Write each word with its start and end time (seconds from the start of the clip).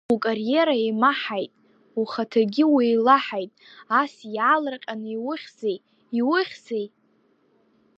Укариера 0.13 0.73
еимаҳаит, 0.83 1.51
ухаҭагьы 2.01 2.65
уеилаҳаит, 2.73 3.51
ас 4.01 4.13
иаалырҟьан 4.35 5.01
иухьзеи, 5.13 5.77
иухьзеи? 6.19 6.87